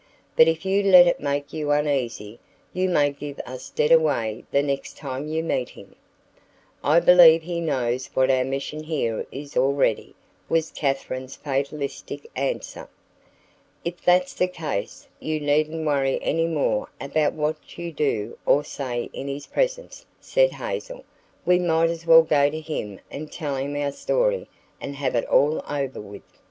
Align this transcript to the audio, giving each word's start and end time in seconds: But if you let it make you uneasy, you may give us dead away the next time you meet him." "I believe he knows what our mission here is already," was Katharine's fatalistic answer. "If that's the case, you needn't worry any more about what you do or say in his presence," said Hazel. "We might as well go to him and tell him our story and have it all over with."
But 0.35 0.47
if 0.47 0.65
you 0.65 0.81
let 0.81 1.05
it 1.05 1.19
make 1.19 1.53
you 1.53 1.69
uneasy, 1.69 2.39
you 2.73 2.89
may 2.89 3.11
give 3.11 3.37
us 3.45 3.69
dead 3.69 3.91
away 3.91 4.45
the 4.49 4.63
next 4.63 4.97
time 4.97 5.27
you 5.27 5.43
meet 5.43 5.69
him." 5.69 5.93
"I 6.83 6.99
believe 6.99 7.43
he 7.43 7.61
knows 7.61 8.07
what 8.15 8.31
our 8.31 8.43
mission 8.43 8.81
here 8.85 9.27
is 9.31 9.55
already," 9.55 10.15
was 10.49 10.71
Katharine's 10.71 11.35
fatalistic 11.35 12.27
answer. 12.35 12.89
"If 13.85 14.01
that's 14.01 14.33
the 14.33 14.47
case, 14.47 15.07
you 15.19 15.39
needn't 15.39 15.85
worry 15.85 16.17
any 16.23 16.47
more 16.47 16.89
about 16.99 17.33
what 17.33 17.77
you 17.77 17.91
do 17.91 18.39
or 18.43 18.63
say 18.63 19.11
in 19.13 19.27
his 19.27 19.45
presence," 19.45 20.03
said 20.19 20.53
Hazel. 20.53 21.05
"We 21.45 21.59
might 21.59 21.91
as 21.91 22.07
well 22.07 22.23
go 22.23 22.49
to 22.49 22.59
him 22.59 22.99
and 23.11 23.31
tell 23.31 23.55
him 23.55 23.75
our 23.75 23.91
story 23.91 24.49
and 24.81 24.95
have 24.95 25.13
it 25.13 25.25
all 25.27 25.63
over 25.69 26.01
with." 26.01 26.23